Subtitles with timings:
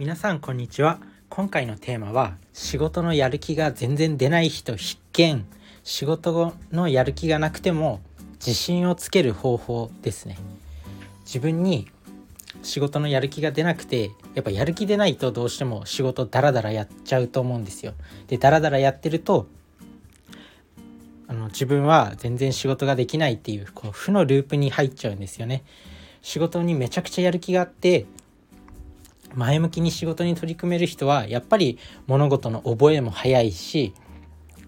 [0.00, 0.98] 皆さんこんにちは。
[1.28, 5.44] 今回のテーマは仕事のやる気が全然出ない人必見。
[5.84, 8.00] 仕事のやる気がなくても
[8.36, 10.38] 自信をつける方法ですね。
[11.26, 11.86] 自分に
[12.62, 17.92] 仕事のやる気が出なくてやっぱやる気出ないとどうしても仕事ダラダラやっちゃうと思うんですよ。
[18.28, 19.48] でダラダラやってると
[21.28, 25.62] あの自分は全然仕事ができないっていうこう負のループに入っちゃうんですよね。
[26.22, 28.06] 仕事にめちゃくちゃやる気があって
[29.34, 33.94] 前向きに仕事に取り組める人はやっぱり物事の覚えも早いし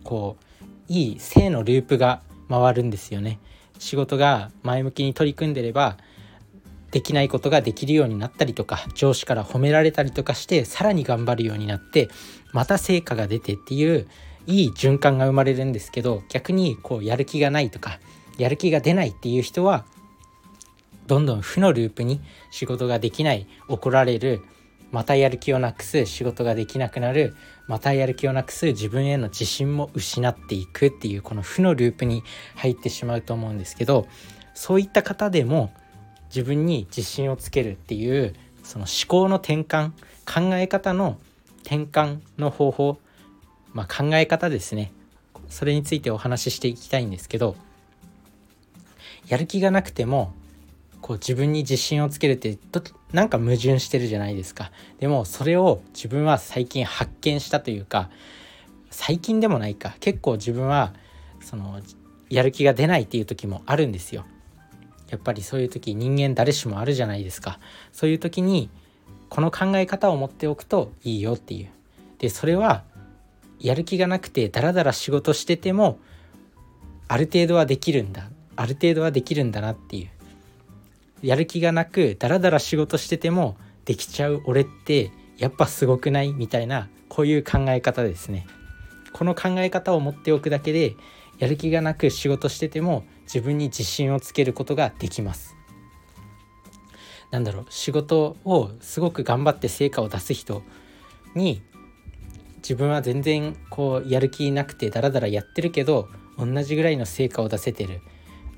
[0.04, 3.38] こういい正のループが回るんですよね。
[3.78, 5.96] 仕事が前向きに取り組んでれば
[6.92, 12.08] できないことができるようになったりとか上司から褒められたりとかしてさらに頑張るようになって
[12.52, 14.06] また成果が出てっていう
[14.46, 17.98] いい循環が生まれるんですけど逆にこうやる気がないとか
[18.38, 19.86] やる気が出ないっていう人は
[21.06, 22.20] どんどん負のループに
[22.50, 24.42] 仕事ができない怒られる
[24.90, 27.34] またやる気をなくす仕事ができなくなる
[27.66, 32.22] またやる気をなくす自分への自信も失っていくっていうこの負のループに
[32.56, 34.06] 入ってしまうと思うんですけど
[34.54, 35.72] そういった方でも
[36.26, 39.92] 自分に自信をつけるっていうその思考の転換
[40.26, 41.18] 考え方の
[41.62, 42.98] 転換の方法、
[43.72, 44.92] まあ、考え方ですね。
[45.48, 47.56] それについてお話ししていきたいんですけど
[49.28, 50.32] やる気がなくても
[51.02, 52.58] こう自分に自信をつけるって
[53.12, 54.70] なんか矛盾してるじゃないですか。
[55.00, 58.08] でもそれを自分は最近発見したというか
[58.90, 59.96] 最近でもないか。
[60.00, 60.94] 結構自分は
[61.40, 61.80] その
[62.30, 64.24] やる気が出ないっていう時もあるんですよ。
[65.10, 67.58] やっぱりそういう時人間誰しもあるじゃないですか。
[67.92, 68.70] そういう時に
[69.28, 71.68] この考え方を持っておくといいよっていう。
[72.18, 72.84] でそれは
[73.58, 75.98] やる気がなくてダラダラ仕事してても
[77.08, 78.30] ある程度はできるんだ。
[78.54, 80.21] ある程度はできるんだなっていう。
[81.22, 86.32] やる気がなくダラダラ仕事しててもできちゃう俺ってやっぱすごくない？
[86.32, 88.46] みたいなこういう考え方ですね。
[89.12, 90.94] この考え方を持っておくだけで
[91.38, 95.54] やる気がなく仕事してても自分に自信をつけることができます。
[97.30, 100.62] なんだろう仕事をすごく頑張って成果を出す人
[101.34, 101.62] に
[102.56, 106.08] 自分は全然こうやる気なくてダラダラやってるけど
[106.38, 108.00] 同じぐらいの成果を出せてる。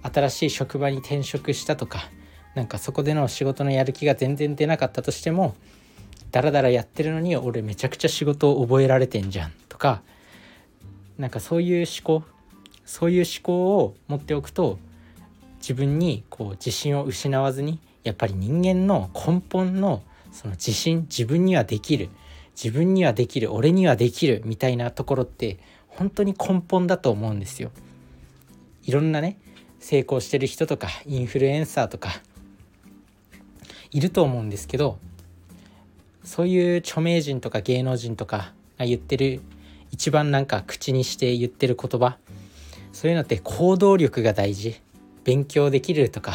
[0.03, 2.11] 新しい職場に転職したとか
[2.55, 5.55] なんかそこでの仕事のやる気が全然出なかったとしても
[6.31, 10.03] ダラダラやってるのに俺めちゃくちゃ仕事を覚えられてんじゃんとか
[11.19, 12.27] なんかそういう思考
[12.85, 14.79] そういう思考を持っておくと
[15.59, 22.11] 自分にこう自信を失わずにやっぱり人間の根本のその自信自分にはできる
[22.61, 27.71] 自分にはできる俺にはできるみたいなところって本当に根本だと思うんですよ。
[28.83, 29.39] いろんなね
[29.79, 32.11] 成功してる人とかインフルエンサーとか
[33.95, 34.99] いると思うんですけど
[36.23, 39.41] そういう著名人とか芸能人とかが言ってる
[39.91, 42.19] 一番なんか口にして言ってる言葉
[42.93, 44.81] そういうのって行動力が大事。
[45.25, 46.35] 勉強できるとか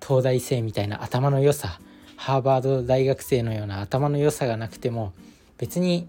[0.00, 1.80] 東大生みたいな頭の良さ
[2.16, 5.12] ハーバード大学生のような頭の良さがなくても
[5.58, 6.08] 別に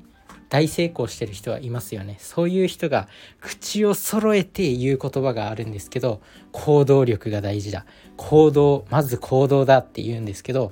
[0.54, 3.08] 大成功してる人はいますよねそういう人が
[3.42, 6.22] 口を揃えて言う言葉があるんですけど
[6.52, 7.88] 行動力が大事だ
[8.18, 10.72] 行動まず行動だって言うんですけど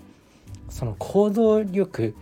[0.70, 2.14] その行動力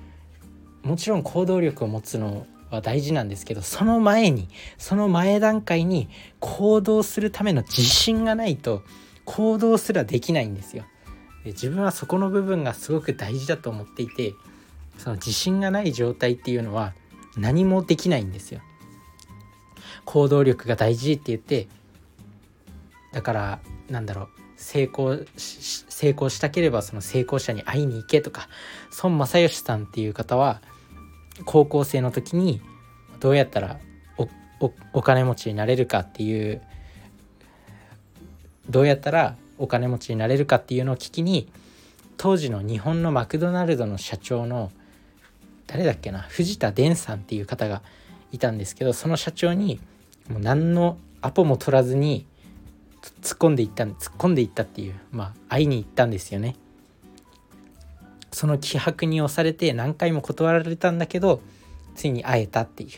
[0.84, 4.47] もちろん行動力を持つのは大事なんですけどその前に
[4.78, 6.08] その前段階に
[6.40, 8.84] 行動するための自信がないと
[9.26, 10.86] 行動すらできないんですよ。
[11.44, 14.34] で自分はそこの部分がすごく大事だと思っていて
[14.97, 16.94] その自信がない状態っていうのは
[17.40, 18.62] 何もできないんですよ。
[20.06, 21.68] 行動力が大事って言って
[23.14, 28.50] だからなんだろう成功成功したければその成功者に会いに行けとか
[29.04, 30.62] 孫正義さんっていう方は
[31.46, 32.62] 高校生の時に
[33.20, 33.80] どうやったら
[34.92, 36.62] お金持ちになれるかっていう
[38.70, 41.52] どうやったらお金持ちになれるかっていうのを聞きに
[42.18, 44.72] 当時の日本のマクドナルドの社長の
[45.72, 46.22] 誰だっけな？
[46.22, 47.84] 藤田伝さんっていう方が
[48.32, 49.80] いたんですけどその社長に
[50.28, 52.26] もう何のアポも取らずに
[53.22, 56.56] 突っ込んでいった突っ込んでいったっていうまあ会いに行ったんですよね。
[58.32, 61.42] その気迫に押されて何回も断られたんだけど
[61.96, 62.90] ついに会えたっていう、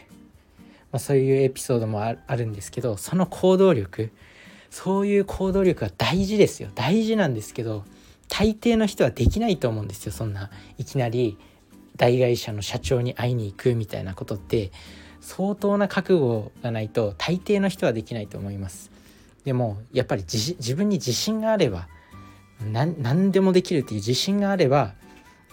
[0.92, 4.12] まあ、そういうエピソードもあるんですけどその行動力
[4.70, 6.70] そういう行動力が大事ですよ。
[6.76, 7.84] 大事なんですけど
[8.30, 10.50] 大抵の人はできないと思うんですよそんな。
[10.78, 11.38] いきなり
[12.02, 14.72] 大会社の社長に会いに行くみたいなことって
[15.20, 18.90] 相当な覚悟がないと大抵の人はできないと思います。
[19.44, 21.88] でもやっぱり自分に自信があれば
[22.66, 24.96] 何でもできるっていう自信があれば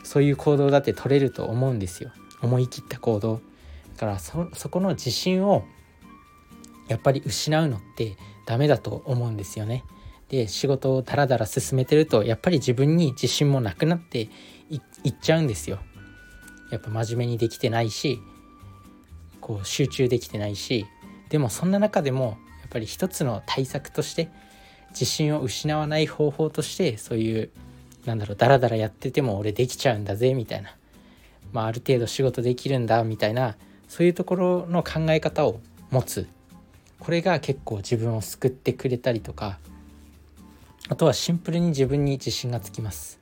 [0.05, 2.13] そういう行動だって取れると思うんですよ。
[2.41, 3.43] 思い切った行動。
[3.97, 5.67] だからそそこの自信を
[6.89, 8.17] やっぱり失うのって
[8.47, 9.85] ダメだと思うんですよね。
[10.31, 14.31] で仕事をダラダラ進めてるとやっぱり自分に自信もなくなって
[14.71, 15.81] いっちゃうんですよ。
[16.71, 18.21] やっぱ真面目にできてないし
[19.41, 20.87] こう集中できてないし
[21.29, 24.31] でもそんな中でもやっぱり一つの対策として
[24.91, 27.51] 自信を失わない方法としてそういう
[28.05, 30.75] なんだろうダラダラやってても俺できちゃうんだぜみたいな、
[31.53, 33.57] まあ、ある程度仕事できるんだみたいな
[33.89, 35.61] そういうところの考え方を
[35.91, 36.29] 持つ。
[37.01, 39.61] これが結構自分を救ってくれたりとか
[40.89, 43.21] あとはシンプルに自分に自信がつきます。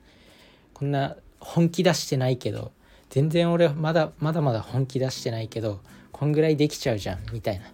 [0.73, 2.71] こんな本気出してないけど
[3.09, 5.79] 全然俺まだまだまだ本気出してないけど
[6.11, 7.65] こんぐらいできちゃうじゃんみたいな。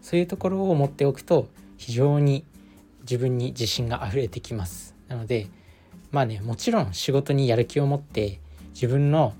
[0.00, 2.44] そういうところを持っておくと非常に
[3.02, 4.94] 自分に自信が溢れてきます。
[5.08, 5.48] なので
[6.10, 8.40] まあねもちろん仕事にやる気を持って
[8.74, 9.34] 自分の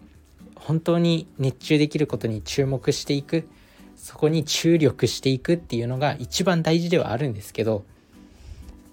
[0.55, 3.49] 本当に熱中できることに注目していく
[3.97, 7.85] そこに注力していくっていうのが一番大事ではあるんですけど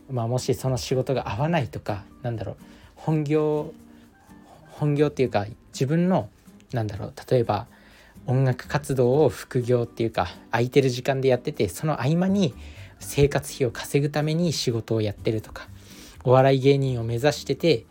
[0.09, 2.55] まあもしその仕事が合わないとかなんだろう
[2.95, 3.73] 本業
[4.71, 6.29] 本業っていうか自分の
[6.71, 7.67] なんだろう例えば
[8.25, 12.53] 音楽活動を副業っていうか空いてる時間でやっててその合間に
[12.99, 15.67] 生活費を稼ぐために仕事をやってるとか
[16.23, 17.85] お笑い芸人を目指してて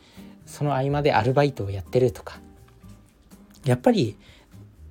[0.46, 2.40] その合間でアルバイトをやってるとか。
[3.64, 4.16] やっぱり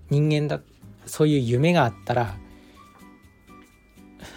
[0.10, 0.62] 人間だ
[1.06, 2.36] そういう夢があったら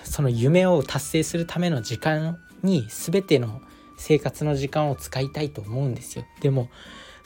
[0.04, 3.60] その夢を達成するための時間に全ての
[3.98, 6.24] 生活の時間を使いたいと思うんですよ。
[6.40, 6.68] でも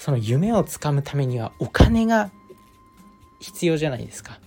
[0.00, 2.30] その夢をつかむためにはお金が
[3.38, 4.38] 必要じゃないですか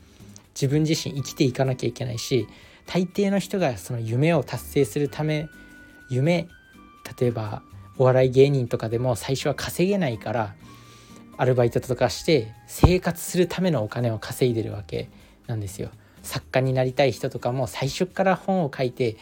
[0.56, 2.48] 自分自身生きていかなきゃいけないし
[2.88, 5.48] 大抵の人がその夢を達成するため
[6.10, 6.48] 夢
[7.20, 7.62] 例えば
[8.00, 10.56] お笑い芸人とかでも最初は稼げないから
[11.38, 15.12] アルバイトとかして生活するためのお金を稼いでるわけ
[15.46, 15.90] なんですよ。
[16.24, 19.18] 作家になりたい人とかも最初から本を書いて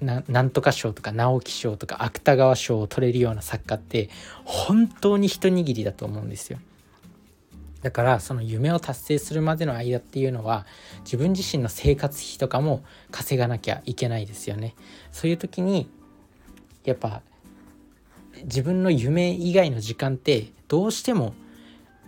[0.00, 4.10] なんとか賞とか直木賞とか芥川賞を取れるような作家って
[4.44, 6.58] 本当に一握りだと思うんですよ。
[7.82, 10.66] だからその夢を達成するまでの間っていうのは
[11.04, 14.74] 自分自身の生活費とかも稼がなきゃいけないですよね。
[15.12, 15.88] そういう時に
[16.84, 17.22] やっぱ
[18.44, 21.34] 自分の夢以外の時間ってどうしても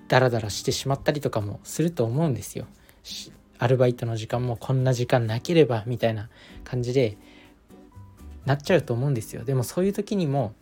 [0.09, 2.67] ダラダラしてしまったりとかもすると思うんですよ。
[3.59, 6.29] アルバイトの時間もこんな時間なければみたいな
[6.65, 7.19] 感じで
[8.45, 9.45] なっちゃうと思うんですよ。
[9.45, 10.55] でもそういう時にも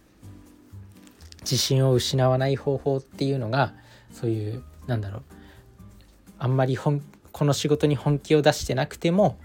[1.41, 3.75] 自信を失わない方法っていうのが
[4.13, 5.23] そういうなんだろう
[6.39, 7.03] あんまり本
[7.33, 9.39] この仕事に本気を出してなくても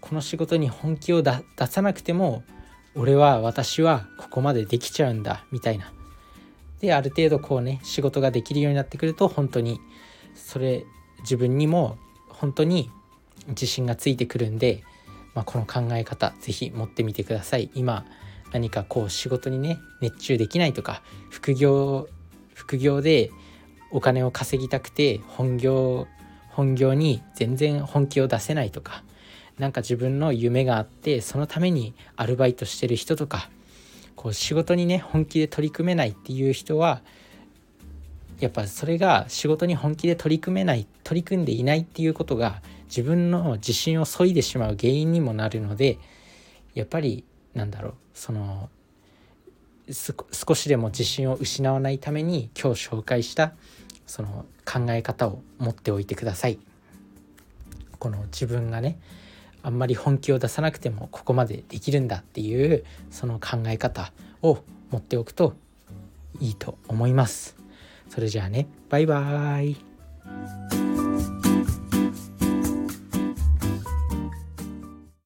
[0.00, 2.42] この仕事に本気を出さなくても
[2.96, 5.92] 俺は私はここまでできちゃうんだみたいな
[6.80, 9.80] である程度こうね仕事ができるようになってくると本当に
[10.34, 10.84] それ
[11.20, 12.90] 自分にも本当に
[13.48, 14.82] 自信がついてくるんで、
[15.34, 17.70] まあ、この考え方是非持ってみてください。
[17.74, 18.04] 今
[18.52, 22.08] 何かこう仕事にね熱中できないとか副業
[22.54, 23.30] 副業で
[23.90, 26.06] お金を稼ぎたくて本業
[26.50, 29.02] 本業に全然本気を出せないとか
[29.58, 33.50] なんか自分の夢があってそのためにアルバイトしてる人とか
[34.16, 37.02] こう仕事にね本気で取り組めないっていう人は
[38.40, 45.98] やっぱそれが仕事に本気で取り組めない取り組んでいないっていうことが自分の自信を削いでしまう原因にもなるので
[46.74, 48.68] やっぱりなんだろうその
[49.92, 53.54] 少しでも自信を失わないために今日紹介した
[54.06, 56.58] その考え方を持っておいてください。
[57.98, 58.98] この自分がね
[59.62, 64.58] あんまり本気を出さなくてもここまでできるんだっていうその考え方を
[64.90, 65.54] 持っておくと
[66.40, 67.56] いいと思います。
[68.08, 70.89] それじゃあねバイバーイ。